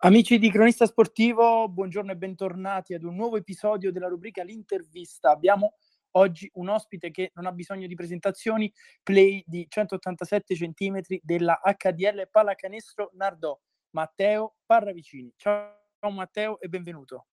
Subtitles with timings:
[0.00, 5.30] Amici di Cronista Sportivo, buongiorno e bentornati ad un nuovo episodio della rubrica L'intervista.
[5.30, 5.78] Abbiamo
[6.12, 8.70] oggi un ospite che non ha bisogno di presentazioni,
[9.02, 13.58] play di 187 cm della HDL Pallacanestro Nardò,
[13.92, 15.32] Matteo Parravicini.
[15.34, 15.72] Ciao
[16.10, 17.28] Matteo e benvenuto.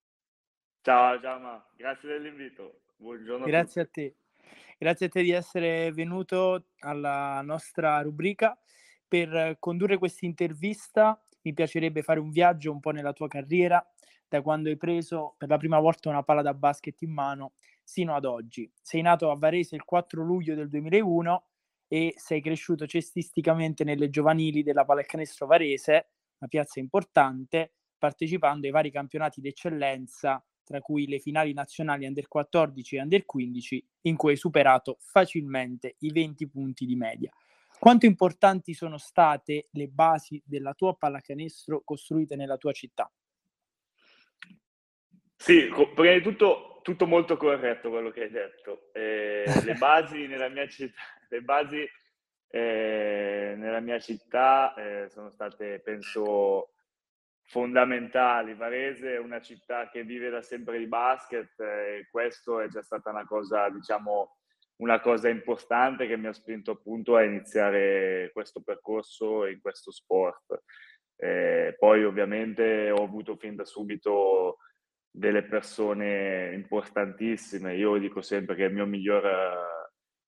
[0.83, 2.83] Ciao Giamma, grazie dell'invito.
[2.95, 3.45] Buongiorno.
[3.45, 4.15] Grazie a, a te.
[4.77, 8.57] Grazie a te di essere venuto alla nostra rubrica
[9.05, 13.85] per condurre questa intervista mi piacerebbe fare un viaggio un po' nella tua carriera,
[14.27, 17.53] da quando hai preso per la prima volta una palla da basket in mano
[17.83, 18.71] sino ad oggi.
[18.81, 21.45] Sei nato a Varese il 4 luglio del 2001
[21.87, 26.07] e sei cresciuto cestisticamente nelle giovanili della pallacanestro Varese,
[26.39, 32.95] una piazza importante, partecipando ai vari campionati d'eccellenza, tra cui le finali nazionali Under 14
[32.95, 37.31] e Under 15, in cui hai superato facilmente i 20 punti di media.
[37.83, 43.11] Quanto importanti sono state le basi della tua pallacanestro costruite nella tua città?
[45.35, 48.89] Sì, prima di tutto, tutto molto corretto quello che hai detto.
[48.93, 50.95] Eh, le basi nella mia città,
[51.27, 51.85] le basi,
[52.47, 56.75] eh, nella mia città eh, sono state, penso,
[57.41, 58.53] fondamentali.
[58.53, 63.09] Varese è una città che vive da sempre di basket e questo è già stata
[63.09, 64.37] una cosa, diciamo,
[64.83, 70.63] una cosa importante che mi ha spinto appunto a iniziare questo percorso in questo sport.
[71.15, 74.57] Eh, poi ovviamente ho avuto fin da subito
[75.09, 77.75] delle persone importantissime.
[77.75, 79.23] Io dico sempre che il mio miglior,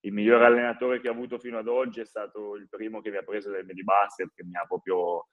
[0.00, 3.18] il miglior allenatore che ho avuto fino ad oggi è stato il primo che mi
[3.18, 5.26] ha preso del basket, che mi ha proprio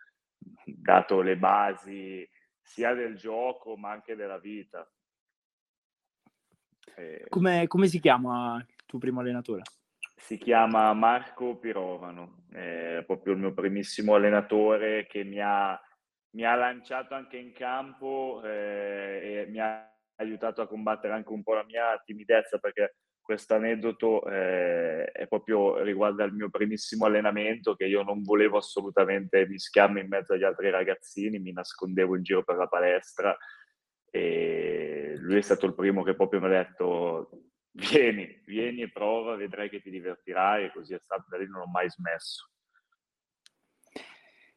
[0.65, 2.27] dato le basi
[2.61, 4.85] sia del gioco ma anche della vita.
[6.95, 8.63] Eh, come, come si chiama
[8.94, 9.63] tuo primo allenatore?
[10.16, 15.80] Si chiama Marco Pirovano, è proprio il mio primissimo allenatore che mi ha,
[16.36, 21.41] mi ha lanciato anche in campo eh, e mi ha aiutato a combattere anche un
[21.41, 27.73] po' la mia timidezza perché questo aneddoto eh, è proprio riguarda il mio primissimo allenamento
[27.73, 32.43] che io non volevo assolutamente mischiarmi in mezzo agli altri ragazzini, mi nascondevo in giro
[32.43, 33.36] per la palestra
[34.11, 39.36] e lui è stato il primo che proprio mi ha detto vieni, vieni e prova,
[39.36, 42.50] vedrai che ti divertirai e così è stato, da lì non ho mai smesso.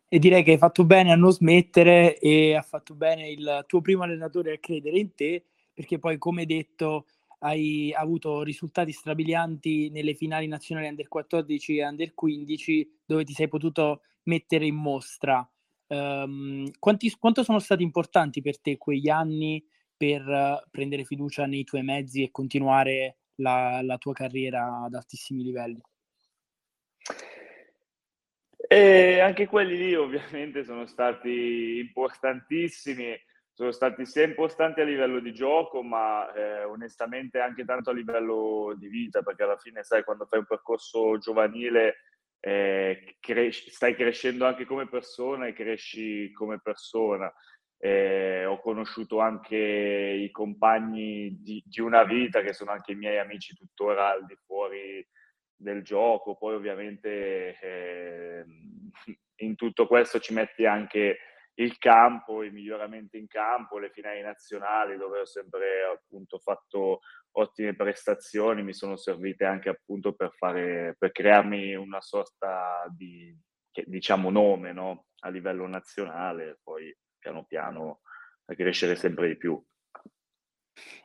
[0.09, 3.81] E direi che hai fatto bene a non smettere e ha fatto bene il tuo
[3.81, 5.45] primo allenatore a credere in te,
[5.75, 7.07] perché poi, come detto,
[7.41, 13.49] hai avuto risultati strabilianti nelle finali nazionali under 14 e under 15, dove ti sei
[13.49, 15.49] potuto mettere in mostra.
[15.89, 19.65] Um, quanti, quanto sono stati importanti per te quegli anni
[19.97, 25.81] per prendere fiducia nei tuoi mezzi e continuare la, la tua carriera ad altissimi livelli?
[28.69, 33.17] E anche quelli lì ovviamente sono stati importantissimi,
[33.53, 38.75] sono stati sia importanti a livello di gioco, ma eh, onestamente anche tanto a livello
[38.77, 41.99] di vita, perché alla fine sai quando fai un percorso giovanile
[42.41, 47.33] eh, cres- stai crescendo anche come persona e cresci come persona
[47.79, 53.19] eh, ho conosciuto anche i compagni di, di, una vita che sono anche i miei
[53.19, 55.07] amici tuttora al di fuori
[55.55, 56.37] del gioco.
[56.37, 58.45] Poi ovviamente eh,
[59.41, 61.19] in tutto questo ci metti anche
[61.59, 67.01] il campo, i miglioramenti in campo, le finali nazionali dove ho sempre appunto fatto
[67.39, 73.35] ottime prestazioni, mi sono servite anche appunto per fare, per crearmi una sorta di
[73.85, 75.07] diciamo nome no?
[75.21, 76.95] a livello nazionale, poi
[77.27, 78.01] piano piano
[78.47, 79.61] a crescere sempre di più.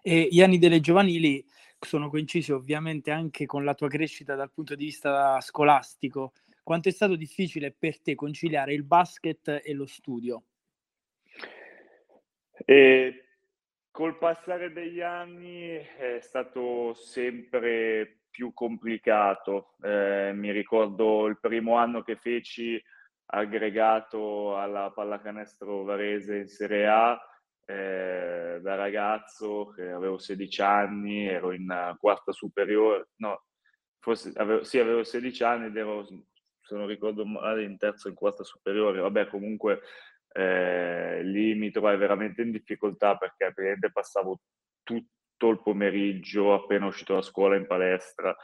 [0.01, 1.43] E gli anni delle giovanili
[1.79, 6.33] sono coincisi ovviamente anche con la tua crescita dal punto di vista scolastico.
[6.61, 10.43] Quanto è stato difficile per te conciliare il basket e lo studio?
[12.65, 13.25] E
[13.89, 19.73] col passare degli anni è stato sempre più complicato.
[19.81, 22.81] Eh, mi ricordo il primo anno che feci
[23.31, 27.19] aggregato alla pallacanestro Varese in Serie A.
[27.65, 33.43] Eh, da ragazzo, che avevo 16 anni, ero in quarta superiore, no,
[33.99, 38.11] forse avevo, sì, avevo 16 anni ed ero, se non ricordo male, in terza o
[38.11, 38.99] in quarta superiore.
[38.99, 39.81] Vabbè, comunque
[40.33, 44.41] eh, lì mi trovai veramente in difficoltà perché praticamente passavo
[44.83, 48.35] tutto il pomeriggio appena uscito da scuola in palestra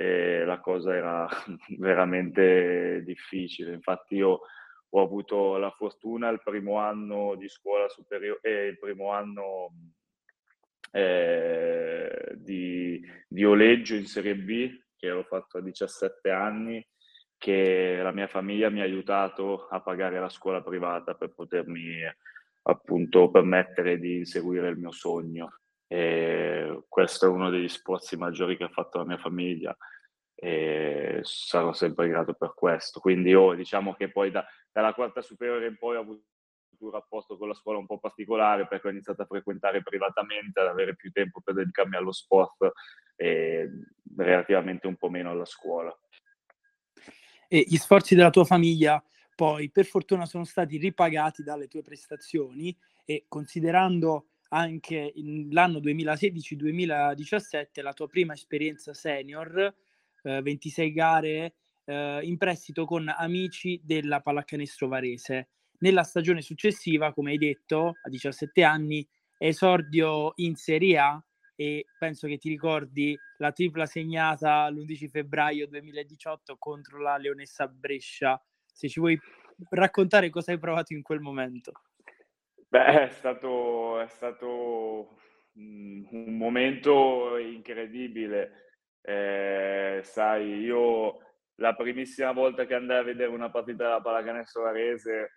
[0.00, 1.28] e la cosa era
[1.76, 3.74] veramente difficile.
[3.74, 4.40] Infatti io
[4.88, 9.74] ho avuto la fortuna il primo anno di scuola superiore e il primo anno
[10.92, 16.82] eh, di, di Oleggio in Serie B, che ero fatto a 17 anni,
[17.36, 22.00] che la mia famiglia mi ha aiutato a pagare la scuola privata per potermi
[22.62, 25.59] appunto permettere di inseguire il mio sogno.
[25.92, 29.76] E questo è uno degli sforzi maggiori che ha fatto la mia famiglia
[30.36, 33.00] e sarò sempre grato per questo.
[33.00, 36.22] Quindi io diciamo che poi da, dalla quarta superiore in poi ho avuto
[36.78, 40.68] un rapporto con la scuola un po' particolare perché ho iniziato a frequentare privatamente, ad
[40.68, 42.70] avere più tempo per dedicarmi allo sport
[43.16, 43.68] e
[44.16, 45.92] relativamente un po' meno alla scuola.
[47.48, 49.02] E gli sforzi della tua famiglia
[49.34, 55.12] poi per fortuna sono stati ripagati dalle tue prestazioni e considerando anche
[55.50, 59.74] l'anno 2016-2017 la tua prima esperienza senior,
[60.22, 61.54] eh, 26 gare
[61.84, 65.48] eh, in prestito con amici della pallacanestro Varese.
[65.78, 69.06] Nella stagione successiva, come hai detto, a 17 anni,
[69.38, 71.24] esordio in Serie A
[71.54, 78.40] e penso che ti ricordi la tripla segnata l'11 febbraio 2018 contro la Leonessa Brescia
[78.72, 79.18] se ci vuoi
[79.70, 81.72] raccontare cosa hai provato in quel momento.
[82.72, 85.16] Beh, è stato, è stato
[85.54, 88.68] un momento incredibile.
[89.02, 91.18] Eh, sai, io
[91.56, 95.32] la primissima volta che andai a vedere una partita della pallacanestro Varese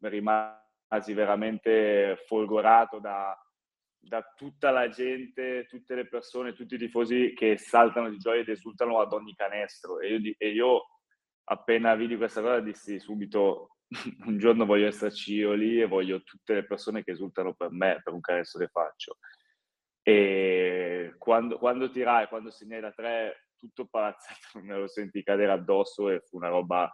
[0.00, 3.32] eh, rimasi veramente folgorato da,
[3.96, 8.48] da tutta la gente, tutte le persone, tutti i tifosi che saltano di gioia ed
[8.48, 10.00] esultano ad ogni canestro.
[10.00, 10.82] E io, e io
[11.44, 13.77] appena vidi questa cosa dissi subito
[14.26, 18.00] un giorno voglio esserci io lì e voglio tutte le persone che esultano per me,
[18.02, 19.18] per un canestro che faccio.
[20.02, 26.10] E quando, quando tirai, quando segnai da tre, tutto palazzetto me lo senti cadere addosso
[26.10, 26.90] e fu una roba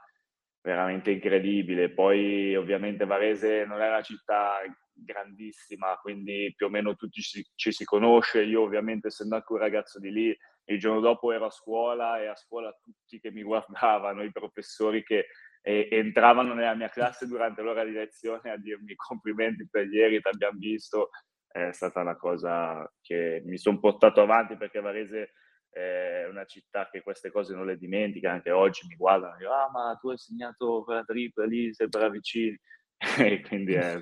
[0.60, 1.92] veramente incredibile.
[1.92, 4.60] Poi ovviamente Varese non è una città
[4.92, 8.42] grandissima, quindi più o meno tutti ci, ci si conosce.
[8.42, 10.36] Io ovviamente essendo anche un ragazzo di lì
[10.66, 15.02] il giorno dopo ero a scuola e a scuola tutti che mi guardavano, i professori
[15.02, 15.26] che
[15.66, 20.28] eh, entravano nella mia classe durante l'ora di lezione a dirmi complimenti per ieri, ti
[20.28, 21.08] abbiamo visto,
[21.48, 25.32] è stata una cosa che mi sono portato avanti perché Varese
[25.70, 29.56] è una città che queste cose non le dimentica, anche oggi mi guardano e dicono
[29.56, 32.60] ah ma tu hai segnato quella tripla lì, sei bravicini,
[33.18, 33.98] e quindi è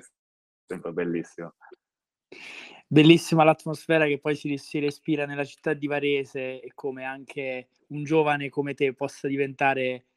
[0.67, 1.55] sempre bellissimo.
[2.85, 8.03] Bellissima l'atmosfera che poi si, si, respira nella città di Varese e come anche un
[8.03, 10.07] giovane come te possa diventare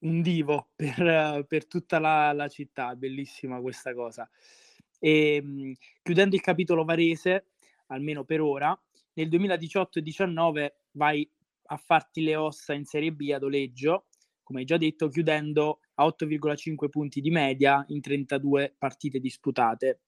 [0.00, 4.28] un divo per, per tutta la, la, città, bellissima questa cosa.
[4.98, 7.48] E, ehm, chiudendo il capitolo Varese,
[7.86, 8.78] almeno per ora,
[9.14, 11.28] nel 2018 2019 vai
[11.70, 14.06] a farti le ossa in Serie B ad Oleggio,
[14.42, 20.00] come già detto, chiudendo a 8,5 punti di media in 32 partite disputate.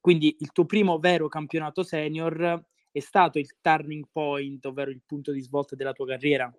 [0.00, 5.32] Quindi il tuo primo vero campionato senior è stato il turning point, ovvero il punto
[5.32, 6.54] di svolta della tua carriera?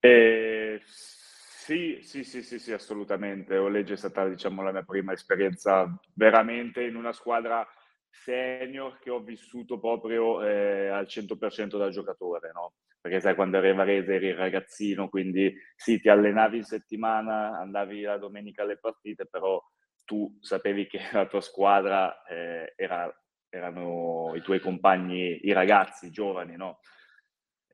[0.00, 3.56] Eh, sì, sì, sì, sì, sì, assolutamente.
[3.56, 7.66] Oleggio è stata, diciamo, la mia prima esperienza veramente in una squadra
[8.10, 12.74] senior che ho vissuto proprio eh, al 100% da giocatore, no?
[13.00, 18.02] Perché sai, quando eri a Varese eri ragazzino, quindi sì, ti allenavi in settimana, andavi
[18.02, 19.60] la domenica alle partite, però
[20.04, 23.12] tu sapevi che la tua squadra eh, era,
[23.48, 26.78] erano i tuoi compagni, i ragazzi, i giovani, no?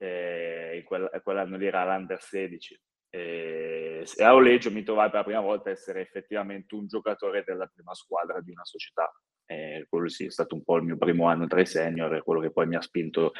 [0.04, 2.80] E quel, quell'anno lì era l'Under 16.
[3.10, 7.44] E, e a Oleggio mi trovai per la prima volta a essere effettivamente un giocatore
[7.44, 9.12] della prima squadra di una società.
[9.46, 12.22] E quello sì, è stato un po' il mio primo anno tra i senior e
[12.22, 13.32] quello che poi mi ha spinto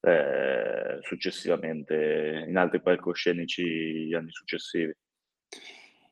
[0.00, 4.94] eh, successivamente in altri palcoscenici gli anni successivi.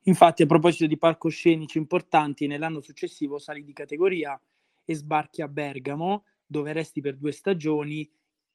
[0.03, 4.41] Infatti, a proposito di palcoscenici importanti, nell'anno successivo sali di categoria
[4.85, 8.09] e sbarchi a Bergamo, dove resti per due stagioni,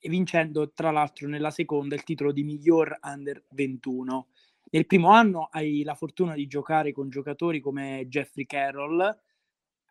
[0.09, 4.27] vincendo tra l'altro nella seconda il titolo di miglior under 21.
[4.71, 9.19] Nel primo anno hai la fortuna di giocare con giocatori come Jeffrey Carroll,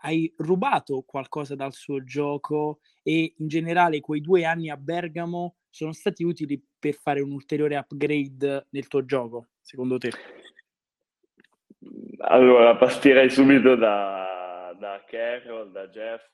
[0.03, 5.93] hai rubato qualcosa dal suo gioco e in generale quei due anni a Bergamo sono
[5.93, 10.11] stati utili per fare un ulteriore upgrade nel tuo gioco, secondo te?
[12.19, 16.33] Allora, partirei subito da, da Carol, da Jeff,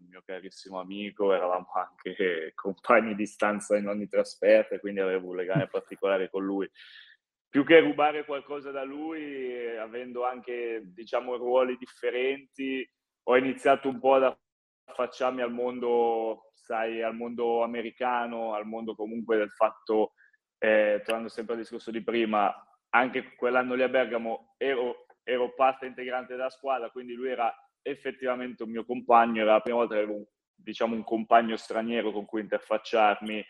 [0.00, 5.36] un mio carissimo amico, eravamo anche compagni di stanza in ogni trasferta, quindi avevo un
[5.36, 6.68] legame particolare con lui.
[7.48, 12.88] Più che rubare qualcosa da lui, avendo anche, diciamo, ruoli differenti,
[13.24, 14.36] ho iniziato un po' ad
[14.84, 20.12] affacciarmi al mondo, sai, al mondo americano, al mondo comunque del fatto,
[20.58, 22.54] eh, tornando sempre al discorso di prima,
[22.90, 27.52] anche quell'anno lì a Bergamo ero, ero parte integrante della squadra, quindi lui era
[27.82, 32.24] effettivamente un mio compagno, era la prima volta che avevo diciamo, un compagno straniero con
[32.26, 33.44] cui interfacciarmi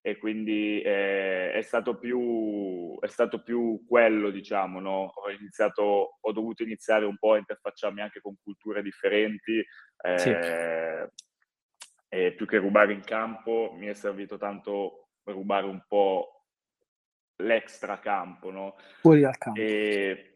[0.00, 5.10] e quindi eh, è, stato più, è stato più quello, diciamo, no?
[5.12, 9.58] Ho iniziato, ho dovuto iniziare un po' a interfacciarmi anche con culture differenti,
[10.04, 10.30] eh, sì.
[12.08, 16.44] e più che rubare in campo mi è servito tanto rubare un po'
[17.38, 18.76] l'extra campo, no?
[19.00, 19.60] Fuori dal campo.
[19.60, 20.34] E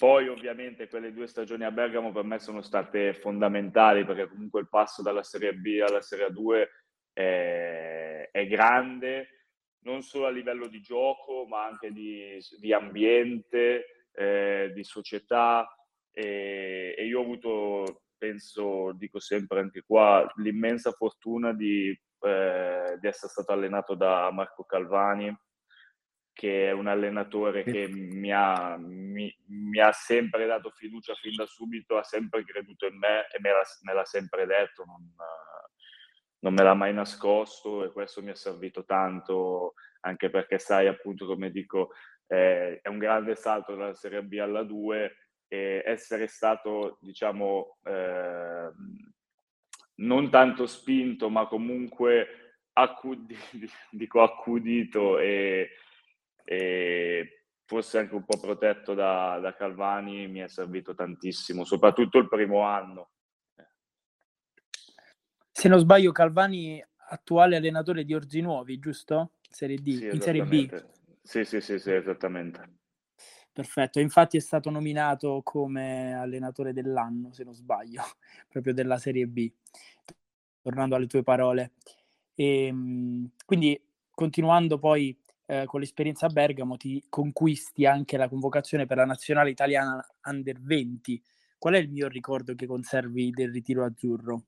[0.00, 4.68] poi ovviamente quelle due stagioni a Bergamo per me sono state fondamentali perché comunque il
[4.70, 6.68] passo dalla Serie B alla Serie 2
[7.12, 9.48] è, è grande,
[9.80, 15.68] non solo a livello di gioco, ma anche di, di ambiente, eh, di società.
[16.10, 21.90] E, e, io ho avuto, penso, dico sempre anche qua, l'immensa fortuna di,
[22.20, 25.30] eh, di essere stato allenato da Marco Calvani,
[26.40, 31.44] che è un allenatore che mi ha, mi, mi ha, sempre dato fiducia fin da
[31.44, 34.86] subito, ha sempre creduto in me e me l'ha, me l'ha sempre detto.
[34.86, 35.06] Non,
[36.38, 41.26] non me l'ha mai nascosto e questo mi è servito tanto anche perché sai appunto
[41.26, 41.90] come dico
[42.26, 45.16] eh, è un grande salto dalla Serie B alla 2
[45.46, 48.70] e essere stato diciamo eh,
[49.96, 53.38] non tanto spinto ma comunque accudito,
[53.92, 55.68] dico accudito e,
[56.44, 62.28] e forse anche un po' protetto da, da Calvani mi è servito tantissimo soprattutto il
[62.28, 63.10] primo anno
[65.60, 69.32] se non sbaglio, Calvani, attuale allenatore di Orzi Nuovi, giusto?
[69.46, 70.82] Serie D, sì, in Serie B.
[71.22, 72.78] Sì, sì, sì, sì, esattamente.
[73.52, 78.02] Perfetto, infatti è stato nominato come allenatore dell'anno, se non sbaglio,
[78.48, 79.52] proprio della Serie B.
[80.62, 81.72] Tornando alle tue parole.
[82.34, 83.78] E, ehm, quindi,
[84.10, 85.14] continuando poi
[85.50, 90.60] eh, con l'esperienza a Bergamo, ti conquisti anche la convocazione per la nazionale italiana Under
[90.60, 91.20] 20.
[91.58, 94.44] Qual è il mio ricordo che conservi del ritiro azzurro?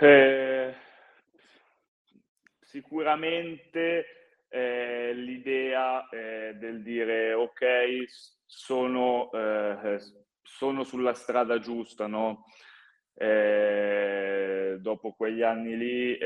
[0.00, 0.74] Eh,
[2.60, 4.04] sicuramente
[4.48, 8.04] eh, l'idea eh, del dire ok,
[8.44, 10.00] sono, eh,
[10.42, 12.46] sono, sulla strada giusta, no?
[13.14, 16.18] Eh, dopo quegli anni lì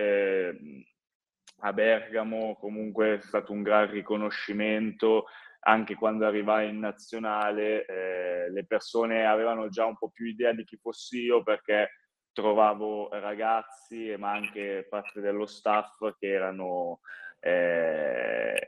[1.65, 5.27] a Bergamo comunque è stato un gran riconoscimento.
[5.65, 10.65] Anche quando arrivai in nazionale eh, le persone avevano già un po' più idea di
[10.65, 11.91] chi fossi io perché
[12.33, 17.01] trovavo ragazzi ma anche parte dello staff che erano
[17.39, 18.67] eh,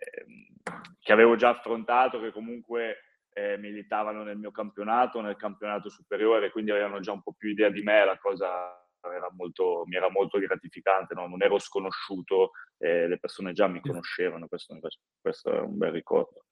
[1.00, 2.98] che avevo già affrontato, che comunque
[3.32, 7.70] eh, militavano nel mio campionato, nel campionato superiore, quindi avevano già un po' più idea
[7.70, 11.26] di me, la cosa era molto, mi era molto gratificante, no?
[11.26, 14.78] non ero sconosciuto, eh, le persone già mi conoscevano, questo,
[15.20, 16.44] questo è un bel ricordo.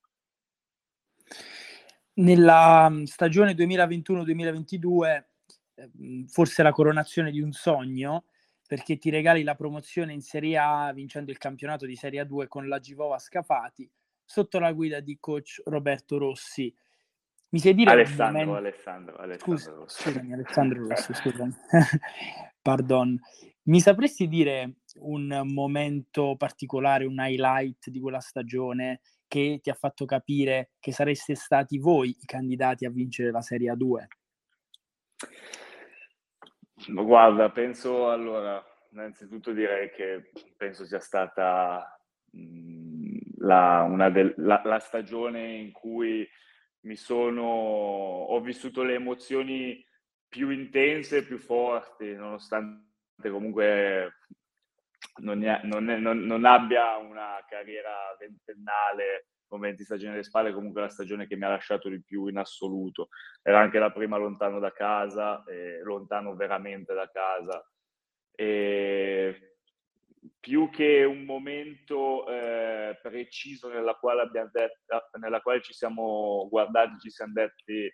[2.15, 5.25] Nella mm, stagione 2021-2022
[5.75, 8.27] Ehm, forse la coronazione di un sogno
[8.67, 12.69] perché ti regali la promozione in Serie A vincendo il campionato di Serie A2 con
[12.69, 13.91] la Givova Scafati
[14.25, 16.75] sotto la guida di coach Roberto Rossi.
[17.53, 18.55] Mi sai dire Alessandro, momento...
[18.55, 20.03] Alessandro, Alessandro Scusa, Rossi.
[20.03, 21.55] Scusami, Alessandro Rossi, scusami.
[22.63, 23.21] Pardon.
[23.65, 30.07] Mi sapresti dire un momento particolare, un highlight di quella stagione che ti ha fatto
[30.07, 34.05] capire che sareste stati voi i candidati a vincere la Serie A2?
[36.89, 41.99] Guarda, penso allora, innanzitutto direi che penso sia stata
[42.31, 46.27] mh, la, una del, la, la, stagione in cui
[46.83, 49.85] mi sono, ho vissuto le emozioni
[50.29, 54.19] più intense e più forti, nonostante comunque
[55.21, 60.89] non, non, non, non abbia una carriera ventennale con 20 stagioni alle spalle, comunque la
[60.89, 63.09] stagione che mi ha lasciato di più in assoluto.
[63.43, 67.63] Era anche la prima lontano da casa, eh, lontano veramente da casa.
[68.35, 69.52] E
[70.43, 77.11] più che un momento eh, preciso nella quale, detto, nella quale ci siamo guardati, ci
[77.11, 77.89] siamo detti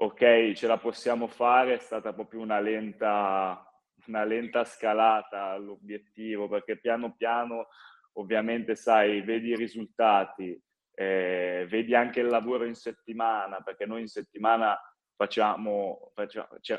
[0.00, 3.62] ok, ce la possiamo fare, è stata proprio una lenta,
[4.06, 7.66] una lenta scalata all'obiettivo, perché piano piano
[8.12, 10.58] ovviamente sai, vedi i risultati,
[10.94, 14.74] eh, vedi anche il lavoro in settimana, perché noi in settimana
[15.18, 16.78] facciamo, facciamo cioè,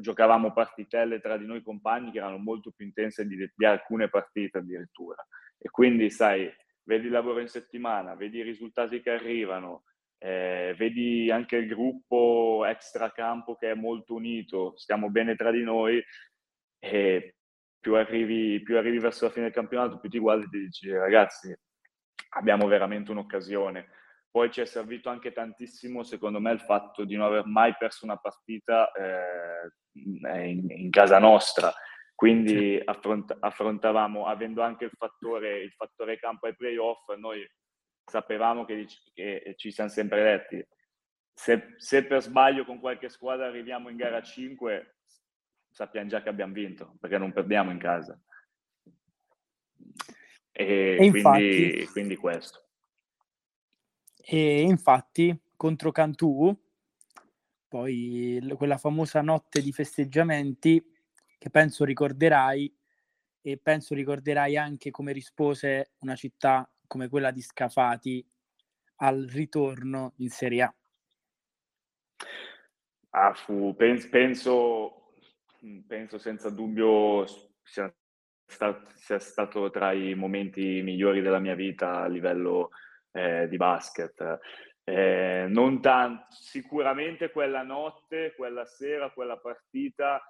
[0.00, 4.58] giocavamo partitelle tra di noi compagni che erano molto più intense di, di alcune partite
[4.58, 5.24] addirittura.
[5.56, 6.52] E quindi, sai,
[6.82, 9.84] vedi il lavoro in settimana, vedi i risultati che arrivano,
[10.18, 16.02] eh, vedi anche il gruppo extracampo che è molto unito, stiamo bene tra di noi
[16.80, 17.36] e
[17.78, 20.90] più arrivi, più arrivi verso la fine del campionato, più ti guardi e ti dici
[20.90, 21.56] ragazzi,
[22.30, 23.86] abbiamo veramente un'occasione.
[24.36, 28.04] Poi ci è servito anche tantissimo, secondo me, il fatto di non aver mai perso
[28.04, 31.72] una partita eh, in, in, casa nostra.
[32.14, 37.50] Quindi affront- affrontavamo, avendo anche il fattore, il fattore campo ai playoff, noi
[38.04, 40.62] sapevamo che, che ci siamo sempre detti,
[41.32, 44.96] se, se, per sbaglio con qualche squadra arriviamo in gara 5,
[45.70, 48.20] sappiamo già che abbiamo vinto, perché non perdiamo in casa.
[50.52, 52.65] E, e infatti, quindi, quindi questo.
[54.28, 56.52] E infatti contro Cantù,
[57.68, 60.84] poi quella famosa notte di festeggiamenti
[61.38, 62.76] che penso ricorderai
[63.40, 68.28] e penso ricorderai anche come rispose una città come quella di Scafati
[68.96, 70.74] al ritorno in Serie A.
[73.10, 75.12] Ah, fu, penso, penso,
[75.86, 77.24] penso senza dubbio
[77.62, 77.94] sia
[78.44, 82.70] stato, sia stato tra i momenti migliori della mia vita a livello
[83.16, 84.38] eh, di basket.
[84.84, 90.22] Eh, non tanto, sicuramente quella notte, quella sera, quella partita,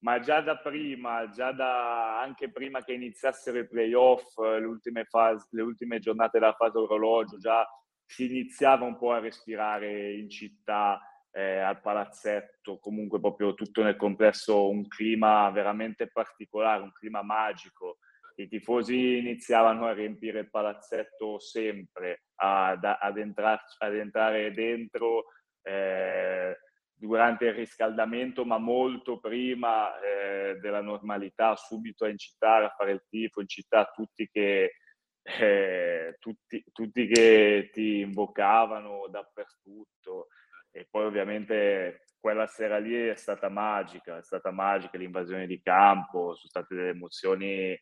[0.00, 5.46] ma già da prima, già da, anche prima che iniziassero i playoff, le ultime, fasi,
[5.50, 7.66] le ultime giornate della fase orologio, già
[8.04, 11.00] si iniziava un po' a respirare in città,
[11.32, 17.98] eh, al palazzetto, comunque proprio tutto nel complesso un clima veramente particolare, un clima magico.
[18.36, 25.26] I tifosi iniziavano a riempire il palazzetto sempre, ad, ad, entrar, ad entrare dentro
[25.62, 26.58] eh,
[26.92, 33.04] durante il riscaldamento, ma molto prima eh, della normalità, subito in città a fare il
[33.08, 34.78] tifo, in città tutti che,
[35.22, 40.28] eh, tutti, tutti che ti invocavano dappertutto.
[40.72, 46.34] E poi ovviamente quella sera lì è stata magica, è stata magica l'invasione di campo,
[46.34, 47.78] sono state delle emozioni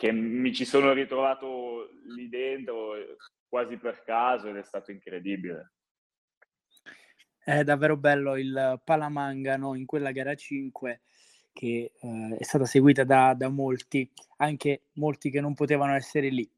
[0.00, 2.94] che mi ci sono ritrovato lì dentro
[3.46, 5.74] quasi per caso ed è stato incredibile.
[7.36, 11.02] È davvero bello il Palamangano in quella gara 5
[11.52, 16.50] che eh, è stata seguita da, da, molti, anche molti che non potevano essere lì,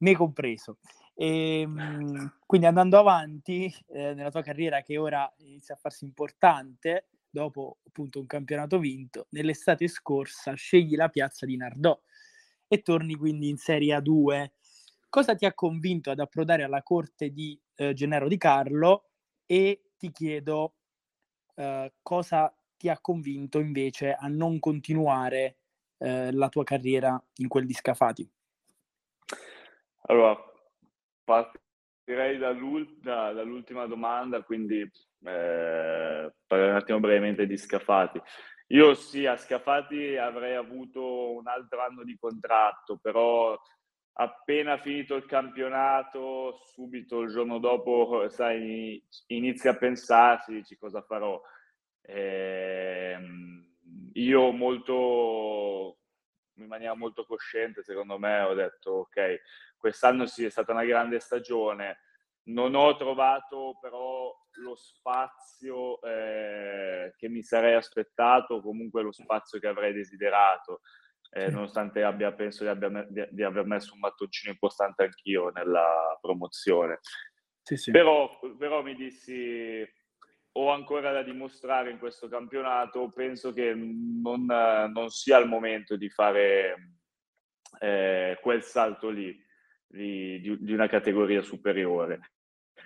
[0.00, 0.76] me compreso.
[1.14, 7.06] E, ehm, quindi andando avanti eh, nella tua carriera che ora inizia a farsi importante,
[7.30, 11.98] dopo appunto un campionato vinto, nell'estate scorsa scegli la piazza di Nardò
[12.72, 14.50] e torni quindi in Serie A2.
[15.08, 19.08] Cosa ti ha convinto ad approdare alla corte di eh, Gennaro Di Carlo
[19.44, 20.74] e ti chiedo
[21.56, 25.56] eh, cosa ti ha convinto invece a non continuare
[25.98, 28.30] eh, la tua carriera in quel di Scafati?
[30.02, 30.38] Allora,
[31.24, 38.20] Partirei da, dall'ultima domanda, quindi eh, parlerò un attimo brevemente di Scafati.
[38.72, 43.58] Io sì, a Scafati avrei avuto un altro anno di contratto, però
[44.12, 51.40] appena finito il campionato, subito il giorno dopo, sai, inizi a pensarsi, dici cosa farò.
[52.02, 53.18] Eh,
[54.12, 55.98] io molto,
[56.58, 59.40] in maniera molto cosciente, secondo me, ho detto ok,
[59.78, 61.98] quest'anno sì è stata una grande stagione,
[62.44, 69.68] non ho trovato però lo spazio eh, che mi sarei aspettato, comunque lo spazio che
[69.68, 70.80] avrei desiderato,
[71.30, 71.54] eh, sì.
[71.54, 77.00] nonostante abbia, penso di, abbia, di, di, aver messo un mattoncino importante anch'io nella promozione.
[77.62, 77.90] Sì, sì.
[77.90, 79.86] Però, però mi dissi,
[80.52, 86.08] ho ancora da dimostrare in questo campionato, penso che non, non sia il momento di
[86.08, 86.96] fare
[87.78, 89.48] eh, quel salto lì
[89.90, 92.32] di, di, di una categoria superiore.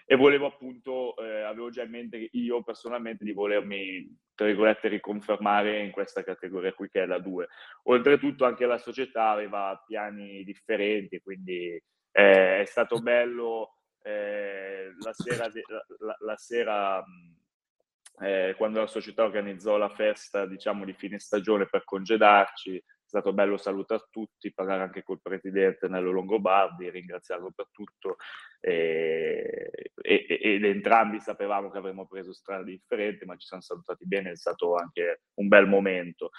[0.07, 5.83] E volevo appunto, eh, avevo già in mente io personalmente di volermi, tra virgolette, riconfermare
[5.83, 7.49] in questa categoria qui che è la 2.
[7.85, 15.51] Oltretutto anche la società aveva piani differenti, quindi eh, è stato bello eh, la sera,
[16.01, 17.03] la, la sera
[18.21, 23.35] eh, quando la società organizzò la festa, diciamo, di fine stagione per congedarci, è stato
[23.35, 28.17] bello salutare tutti, parlare anche col presidente Nello Longobardi, ringraziarlo per tutto
[28.61, 34.31] e, e, ed entrambi sapevamo che avremmo preso strade differenti, ma ci siamo salutati bene,
[34.31, 36.31] è stato anche un bel momento.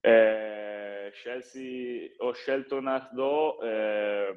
[0.00, 4.34] Eh, scelsi, ho scelto Nardò eh,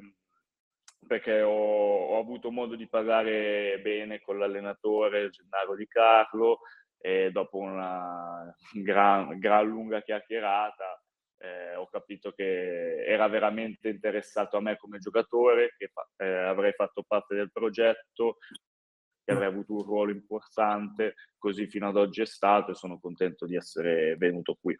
[1.06, 6.60] perché ho, ho, avuto modo di parlare bene con l'allenatore Gennaro Di Carlo
[6.98, 11.02] e dopo una gran, gran lunga chiacchierata
[11.40, 17.02] eh, ho capito che era veramente interessato a me come giocatore, che eh, avrei fatto
[17.06, 18.36] parte del progetto,
[19.24, 23.46] che avrei avuto un ruolo importante, così fino ad oggi è stato e sono contento
[23.46, 24.78] di essere venuto qui.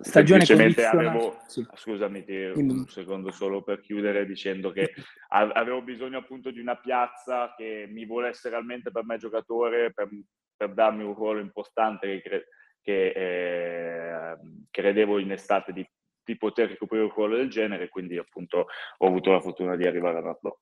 [0.00, 1.66] Stagione Semplicemente avevo, sì.
[1.74, 2.24] scusami
[2.54, 4.94] un secondo solo per chiudere dicendo che
[5.30, 10.08] avevo bisogno appunto di una piazza che mi volesse realmente per me giocatore, per,
[10.56, 12.46] per darmi un ruolo importante che, cre-
[12.80, 14.36] che eh,
[14.70, 15.88] credevo in estate di,
[16.24, 18.66] di, poter ricoprire un ruolo del genere, quindi appunto
[18.98, 20.58] ho avuto la fortuna di arrivare a Nardò.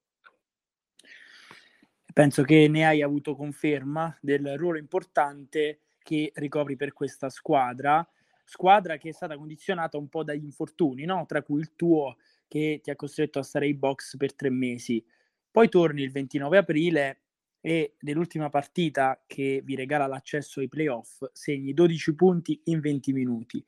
[2.13, 8.09] Penso che ne hai avuto conferma del ruolo importante che ricopri per questa squadra,
[8.43, 11.27] squadra che è stata condizionata un po' dagli infortuni, no?
[11.27, 12.17] tra cui il tuo
[12.49, 15.05] che ti ha costretto a stare in box per tre mesi.
[15.51, 17.21] Poi torni il 29 aprile
[17.67, 23.67] e nell'ultima partita che vi regala l'accesso ai playoff segni 12 punti in 20 minuti.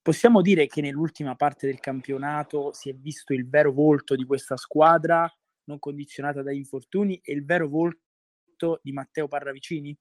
[0.00, 4.56] Possiamo dire che nell'ultima parte del campionato si è visto il vero volto di questa
[4.56, 5.28] squadra,
[5.64, 9.98] non condizionata dagli infortuni, e il vero volto di Matteo Parravicini?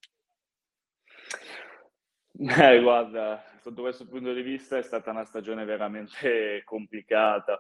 [2.38, 7.60] Eh, guarda, sotto questo punto di vista è stata una stagione veramente complicata.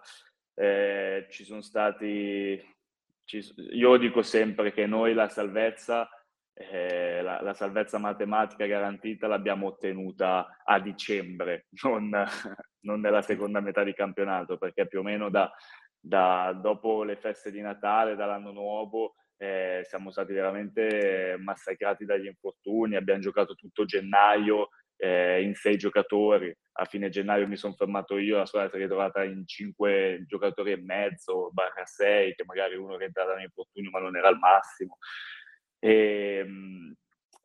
[0.54, 2.62] Eh, ci sono stati,
[3.38, 6.10] io dico sempre che noi la salvezza,
[6.54, 12.10] eh, la, la, salvezza matematica garantita l'abbiamo ottenuta a dicembre, non,
[12.82, 15.52] non, nella seconda metà di campionato, perché più o meno da,
[16.00, 22.96] da dopo le feste di Natale, dall'anno nuovo, eh, siamo stati veramente massacrati dagli infortuni,
[22.96, 24.70] abbiamo giocato tutto gennaio
[25.02, 28.80] eh, in sei giocatori, a fine gennaio mi sono fermato io, la squadra si è
[28.80, 34.00] ritrovata in cinque giocatori e mezzo, barra sei, che magari uno rientrava da infortunio ma
[34.00, 34.98] non era al massimo.
[35.80, 36.94] E, ehm,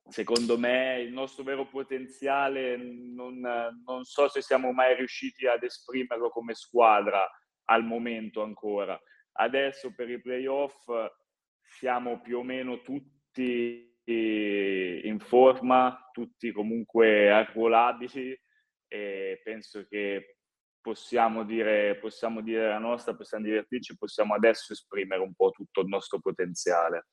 [0.08, 3.38] secondo me il nostro vero potenziale non,
[3.86, 7.24] non so se siamo mai riusciti ad esprimerlo come squadra
[7.66, 9.00] al momento ancora.
[9.36, 10.90] Adesso per i playoff
[11.62, 18.38] siamo più o meno tutti in forma, tutti comunque arruolabili
[18.86, 20.36] e penso che
[20.80, 25.88] possiamo dire, possiamo dire la nostra, possiamo divertirci, possiamo adesso esprimere un po' tutto il
[25.88, 27.06] nostro potenziale.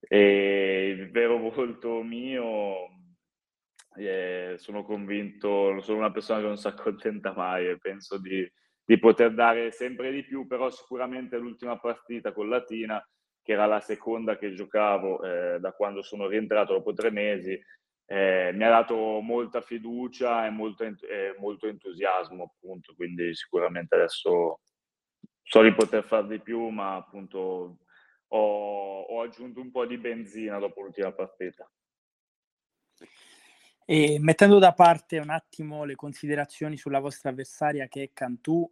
[0.00, 2.88] E il vero volto mio,
[3.96, 8.44] eh, sono convinto, sono una persona che non si accontenta mai e penso di,
[8.84, 13.00] di poter dare sempre di più, però sicuramente l'ultima partita con Latina
[13.42, 17.60] che era la seconda che giocavo eh, da quando sono rientrato dopo tre mesi,
[18.06, 24.60] eh, mi ha dato molta fiducia e molto, eh, molto, entusiasmo, appunto, quindi sicuramente adesso
[25.42, 27.78] so di poter fare di più, ma appunto
[28.28, 31.70] ho, ho aggiunto un po' di benzina dopo l'ultima partita.
[33.84, 38.70] E mettendo da parte un attimo le considerazioni sulla vostra avversaria che è Cantù,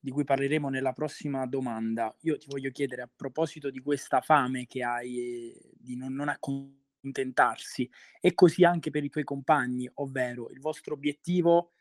[0.00, 2.14] di cui parleremo nella prossima domanda.
[2.20, 6.28] Io ti voglio chiedere a proposito di questa fame che hai eh, di non, non
[6.28, 7.88] accontentarsi,
[8.20, 11.72] e così anche per i tuoi compagni, ovvero il vostro obiettivo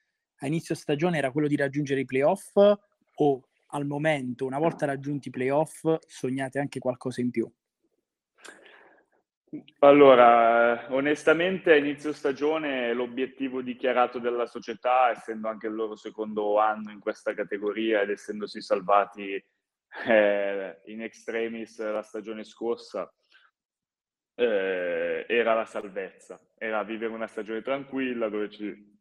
[0.42, 5.30] a inizio stagione era quello di raggiungere i playoff o al momento, una volta raggiunti
[5.30, 7.52] i playoff, sognate anche qualcosa in più?
[9.80, 16.92] Allora, onestamente a inizio stagione l'obiettivo dichiarato della società, essendo anche il loro secondo anno
[16.92, 19.42] in questa categoria ed essendosi salvati
[20.06, 23.10] eh, in extremis la stagione scorsa,
[24.36, 29.00] eh, era la salvezza, era vivere una stagione tranquilla dove, ci,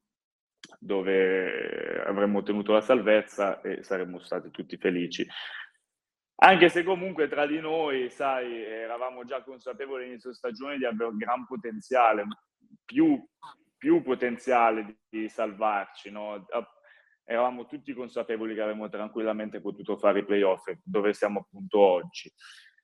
[0.79, 5.27] dove avremmo ottenuto la salvezza e saremmo stati tutti felici.
[6.39, 11.17] Anche se comunque tra di noi, sai, eravamo già consapevoli all'inizio stagione di avere un
[11.17, 12.27] gran potenziale,
[12.85, 13.25] più,
[13.77, 16.47] più potenziale di, salvarci, no?
[17.25, 22.31] Eravamo tutti consapevoli che avremmo tranquillamente potuto fare i playoff dove siamo appunto oggi.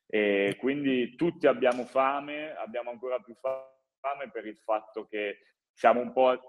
[0.07, 5.41] E quindi tutti abbiamo fame, abbiamo ancora più fame per il fatto che
[5.73, 6.41] siamo un po',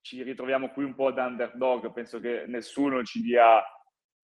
[0.00, 3.62] ci ritroviamo qui un po' da underdog, penso che nessuno ci dia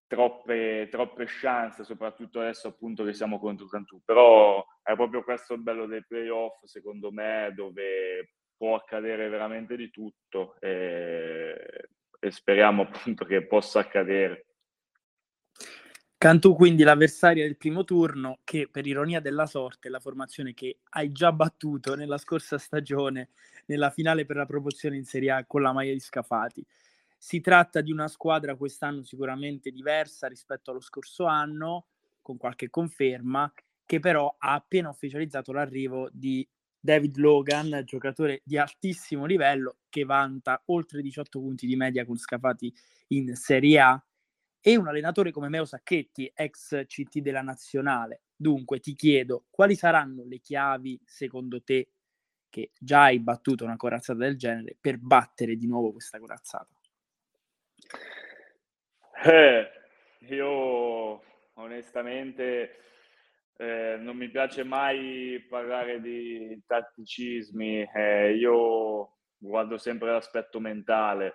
[0.08, 4.00] troppe, troppe chance, soprattutto adesso appunto che siamo contro Cantù.
[4.04, 9.90] Però è proprio questo il bello dei playoff, secondo me, dove può accadere veramente di
[9.90, 14.46] tutto e, e speriamo appunto che possa accadere.
[16.18, 20.78] Cantù quindi l'avversaria del primo turno che per ironia della sorte è la formazione che
[20.90, 23.28] hai già battuto nella scorsa stagione
[23.66, 26.66] nella finale per la promozione in Serie A con la maglia di Scafati.
[27.20, 31.86] Si tratta di una squadra quest'anno sicuramente diversa rispetto allo scorso anno,
[32.22, 33.52] con qualche conferma,
[33.84, 36.46] che però ha appena ufficializzato l'arrivo di
[36.78, 42.72] David Logan, giocatore di altissimo livello che vanta oltre 18 punti di media con scafati
[43.08, 44.02] in Serie A
[44.60, 48.22] e un allenatore come Meo Sacchetti, ex CT della nazionale.
[48.36, 51.88] Dunque ti chiedo quali saranno le chiavi secondo te
[52.48, 56.77] che già hai battuto una corazzata del genere per battere di nuovo questa corazzata?
[59.24, 59.68] Eh,
[60.28, 61.22] io
[61.54, 62.76] onestamente
[63.56, 67.88] eh, non mi piace mai parlare di tatticismi.
[67.92, 71.34] Eh, io guardo sempre l'aspetto mentale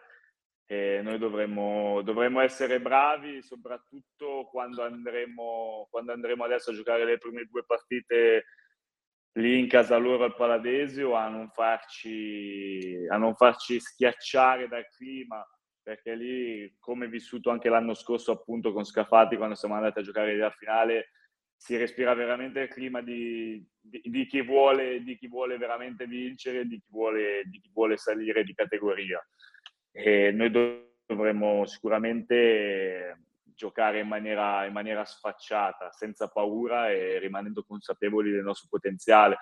[0.65, 7.17] e noi dovremmo, dovremmo essere bravi soprattutto quando andremo, quando andremo adesso a giocare le
[7.17, 8.45] prime due partite
[9.33, 15.45] lì in casa loro al Paladesio a non farci, a non farci schiacciare dal clima
[15.83, 20.35] perché lì come vissuto anche l'anno scorso appunto con Scafati quando siamo andati a giocare
[20.37, 21.09] la finale
[21.63, 26.65] si respira veramente il clima di, di, di, chi, vuole, di chi vuole veramente vincere,
[26.65, 29.25] di chi vuole, chi vuole salire di categoria.
[29.89, 30.51] E noi
[31.05, 38.67] dovremmo sicuramente giocare in maniera, in maniera sfacciata, senza paura e rimanendo consapevoli del nostro
[38.69, 39.37] potenziale.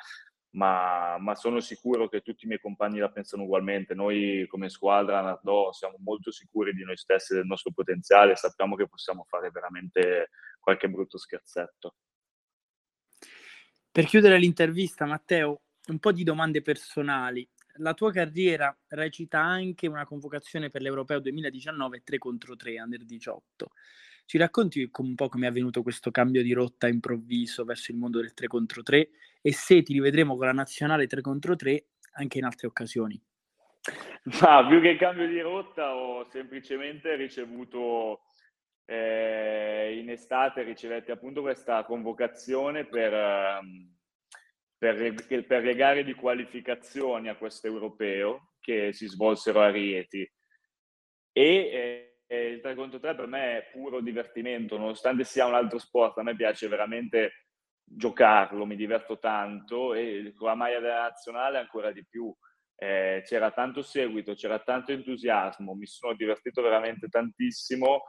[0.53, 3.93] Ma, ma, sono sicuro che tutti i miei compagni la pensano ugualmente.
[3.93, 8.87] Noi come squadra Nardò siamo molto sicuri di noi stessi, del nostro potenziale, sappiamo che
[8.87, 11.95] possiamo fare veramente qualche brutto scherzetto.
[13.91, 17.47] Per chiudere l'intervista, Matteo, un po' di domande personali.
[17.75, 23.71] La tua carriera recita anche una convocazione per l'Europeo 2019 3 contro 3 Under 18.
[24.25, 28.19] Ci racconti un po' come è avvenuto questo cambio di rotta improvviso verso il mondo
[28.19, 29.09] del 3 contro 3
[29.41, 33.21] e se ti rivedremo con la nazionale 3 contro 3 anche in altre occasioni?
[34.41, 38.21] Ma più che cambio di rotta ho semplicemente ricevuto
[38.85, 43.95] eh, in estate ricevetti appunto questa convocazione per, ehm,
[44.77, 50.29] per, per, le gare di qualificazione a questo europeo che si svolsero a Rieti.
[51.31, 55.77] E eh, il 3 contro 3 per me è puro divertimento, nonostante sia un altro
[55.79, 57.47] sport, a me piace veramente
[57.83, 62.33] giocarlo, mi diverto tanto e con la maglia della nazionale ancora di più.
[62.77, 68.03] Eh, c'era tanto seguito, c'era tanto entusiasmo, mi sono divertito veramente tantissimo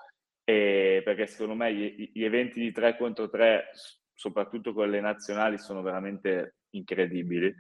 [0.45, 3.71] e perché secondo me gli, gli, eventi di 3 contro 3,
[4.15, 7.53] soprattutto con le nazionali, sono veramente incredibili.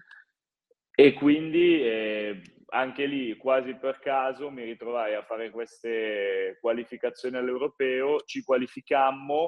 [0.94, 2.40] E quindi eh,
[2.72, 9.46] anche lì, quasi per caso, mi ritrovai a fare queste qualificazioni all'europeo, ci qualificammo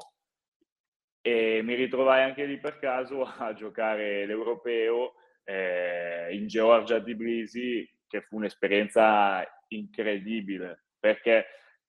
[1.23, 7.91] e mi ritrovai anche lì per caso a giocare l'europeo eh, in Georgia di Blisi,
[8.07, 11.47] che fu un'esperienza incredibile, perché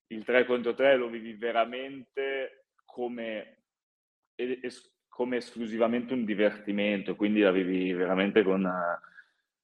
[0.07, 3.63] il 3 contro 3 lo vivi veramente come,
[4.35, 8.63] es, come esclusivamente un divertimento, quindi la vivi veramente con,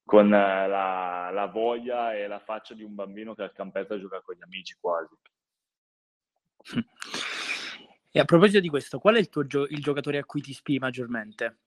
[0.03, 4.35] con la, la, voglia e la faccia di un bambino che al campetto gioca con
[4.35, 5.15] gli amici quasi.
[8.13, 10.49] E a proposito di questo, qual è il, tuo gio- il giocatore a cui ti
[10.49, 11.59] ispiri maggiormente?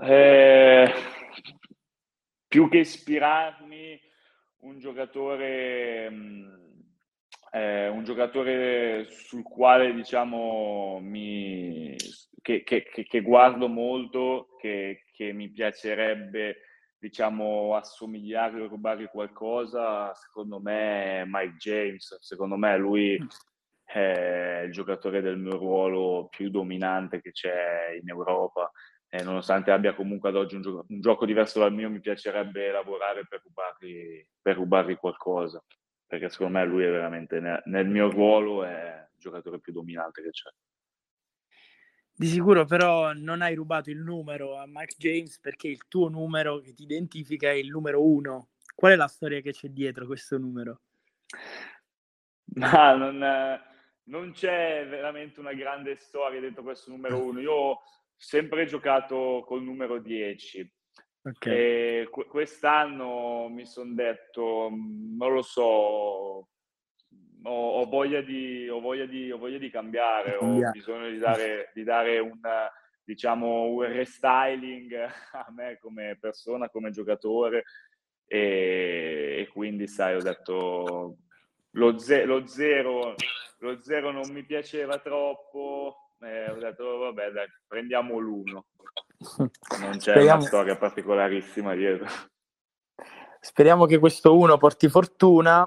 [0.00, 0.92] Eh,
[2.48, 4.00] più che ispirarmi,
[4.60, 6.67] un giocatore, mm,
[7.50, 11.96] eh, un giocatore sul quale diciamo mi,
[12.42, 16.58] che, che, che guardo molto, che, che, mi piacerebbe
[16.98, 23.18] diciamo assomigliargli o rubargli qualcosa, secondo me è Mike James, secondo me lui
[23.84, 28.70] è il giocatore del mio ruolo più dominante che c'è in Europa.
[29.10, 32.70] Eh, nonostante abbia comunque ad oggi un, gio- un, gioco diverso dal mio, mi piacerebbe
[32.70, 35.64] lavorare per rubargli, per rubargli qualcosa,
[36.08, 40.30] perché secondo me lui è veramente, nel, mio ruolo, è il giocatore più dominante che
[40.30, 40.50] c'è.
[42.10, 46.58] Di sicuro però non hai rubato il numero a Mike James perché il tuo numero
[46.58, 48.48] che ti identifica è il numero uno.
[48.74, 50.80] Qual è la storia che c'è dietro questo numero?
[52.56, 53.60] Ma non,
[54.04, 57.38] non c'è veramente una grande storia dentro questo numero uno.
[57.38, 57.80] Io
[58.16, 60.72] sempre giocato col numero 10.
[61.30, 61.56] Okay.
[61.56, 66.48] E quest'anno mi sono detto, mm, non lo so, ho,
[67.42, 71.84] ho, voglia, di, ho, voglia, di, ho voglia di cambiare, ho bisogno di dare, di
[71.84, 72.38] dare un,
[73.04, 74.92] diciamo, un restyling
[75.32, 77.64] a me come persona, come giocatore
[78.26, 81.16] e, e quindi, sai, ho detto
[81.72, 83.14] lo, ze- lo, zero,
[83.58, 88.66] lo zero non mi piaceva troppo, eh, ho detto vabbè dai, prendiamo l'uno.
[89.18, 90.40] Non c'è Speriamo...
[90.40, 92.06] una storia particolarissima dietro.
[93.40, 95.64] Speriamo che questo uno porti fortuna.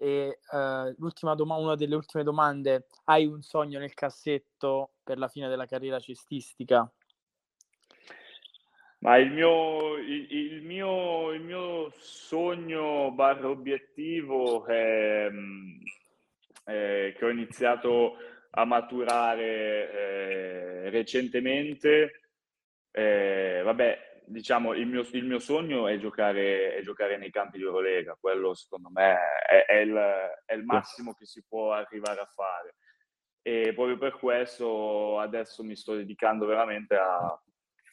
[0.00, 5.28] E uh, l'ultima dom- una delle ultime domande: hai un sogno nel cassetto per la
[5.28, 6.90] fine della carriera cestistica?
[9.00, 15.28] Ma il mio, il, il mio, il mio sogno barra obiettivo è,
[16.64, 18.16] è che ho iniziato
[18.50, 22.27] a maturare eh, recentemente.
[22.90, 27.64] Eh, vabbè, diciamo, il mio, il mio sogno è giocare, è giocare, nei campi di
[27.64, 29.16] Eurolega, quello secondo me
[29.48, 29.96] è, è, il,
[30.44, 32.76] è il massimo che si può arrivare a fare.
[33.42, 37.40] E proprio per questo adesso mi sto dedicando veramente a,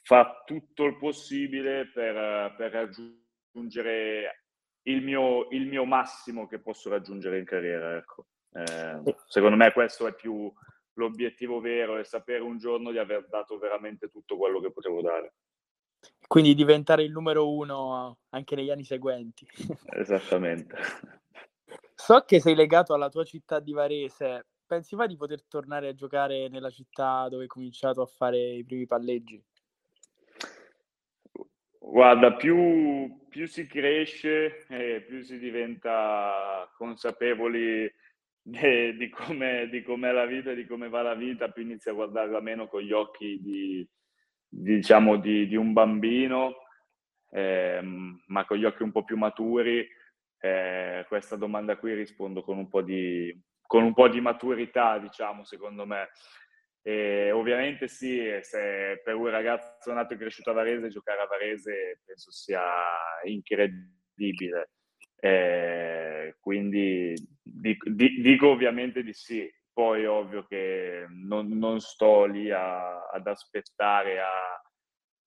[0.04, 4.44] fa tutto il possibile per, per raggiungere
[4.84, 7.96] il mio, il mio, massimo che posso raggiungere in carriera.
[7.96, 8.28] Ecco.
[8.52, 10.52] Eh, secondo me questo è più
[10.96, 15.34] l'obiettivo vero, è sapere un giorno di aver dato veramente tutto quello che potevo dare.
[16.28, 19.48] Quindi diventare il numero uno anche negli anni seguenti.
[19.96, 20.78] Esattamente.
[21.94, 24.48] So che sei legato alla tua città di Varese.
[24.66, 28.66] Pensi mai di poter tornare a giocare nella città dove hai cominciato a fare i
[28.66, 29.44] primi palleggi?
[31.78, 37.92] Guarda, più, più si cresce e più si diventa consapevoli
[38.48, 41.90] di, di, come, di com'è la vita e di come va la vita, più inizi
[41.90, 43.88] a guardarla meno con gli occhi di,
[44.48, 46.58] diciamo, di, di un bambino,
[47.32, 47.80] eh,
[48.28, 49.88] ma con gli occhi un po' più maturi.
[50.38, 55.44] Eh, questa domanda qui rispondo con un po' di, con un po' di maturità, diciamo,
[55.44, 56.10] secondo me.
[56.84, 62.02] E ovviamente sì, se per un ragazzo nato e cresciuto a Varese, giocare a Varese
[62.06, 62.62] penso sia
[63.24, 64.70] incredibile.
[65.26, 69.52] Eh, quindi dico, dico, ovviamente di sì.
[69.74, 74.62] Poi ovvio che non, non sto lì a, ad aspettare a,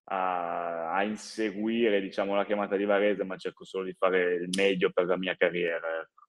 [0.05, 4.91] a, a, inseguire diciamo, la chiamata di Varese, ma cerco solo di fare il meglio
[4.93, 5.87] per la mia carriera.
[6.01, 6.27] Ecco.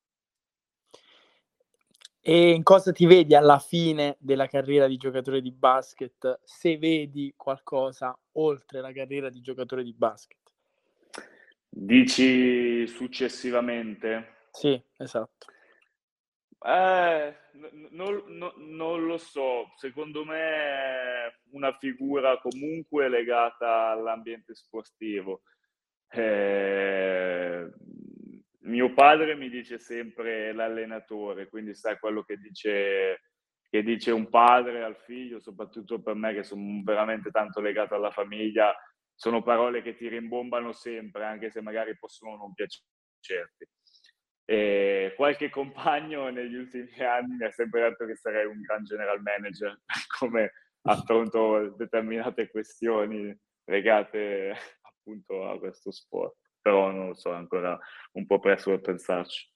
[2.20, 7.34] E in cosa ti vedi alla fine della carriera di giocatore di basket, se vedi
[7.38, 10.39] qualcosa oltre la carriera di giocatore di basket?
[11.70, 14.48] Dici successivamente?
[14.52, 15.48] Sì, esatto.
[16.62, 17.36] Eh,
[17.92, 25.44] non, non, non, lo so, secondo me è una figura comunque legata all'ambiente sportivo.
[26.10, 27.72] Eh,
[28.62, 33.22] mio padre mi dice sempre l'allenatore, quindi sai quello che dice,
[33.70, 38.12] che dice un padre al figlio, soprattutto per me che sono veramente tanto legato alla
[38.12, 38.76] famiglia,
[39.20, 43.68] sono parole che ti rimbombano sempre, anche se magari possono non piacerti.
[44.46, 49.22] E qualche compagno negli ultimi anni mi ha sempre detto che sarei un gran general
[49.22, 49.82] manager,
[50.18, 50.52] come
[50.84, 57.78] affronto determinate questioni legate appunto a questo sport però non lo so, è ancora
[58.14, 59.50] un po' presto per pensarci.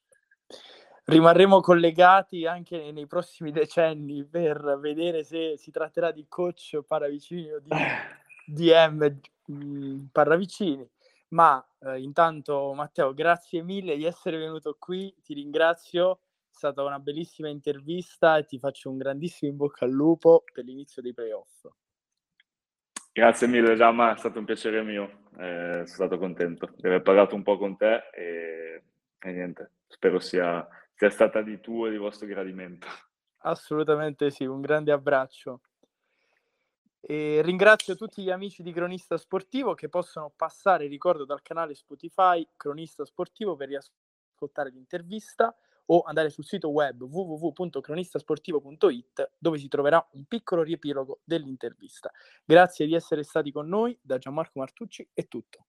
[1.05, 7.59] Rimarremo collegati anche nei prossimi decenni per vedere se si tratterà di coach Paravicini o
[7.59, 7.69] di
[8.47, 9.19] DM
[9.51, 10.87] mm, Paravicini.
[11.29, 16.19] Ma eh, intanto Matteo, grazie mille di essere venuto qui, ti ringrazio,
[16.51, 20.63] è stata una bellissima intervista e ti faccio un grandissimo in bocca al lupo per
[20.63, 21.65] l'inizio dei playoff.
[23.11, 27.35] Grazie mille Giamma, è stato un piacere mio, eh, sono stato contento di aver parlato
[27.35, 28.83] un po' con te e,
[29.19, 32.87] e niente, spero sia, sia stata di tuo e di vostro gradimento.
[33.45, 35.61] Assolutamente sì, un grande abbraccio.
[37.05, 42.47] E ringrazio tutti gli amici di Cronista Sportivo che possono passare, ricordo, dal canale Spotify
[42.55, 45.53] Cronista Sportivo per riascoltare l'intervista
[45.87, 52.09] o andare sul sito web www.cronistasportivo.it dove si troverà un piccolo riepilogo dell'intervista.
[52.45, 55.65] Grazie di essere stati con noi, da Gianmarco Martucci è tutto.